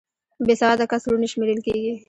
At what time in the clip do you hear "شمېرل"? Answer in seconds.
1.33-1.59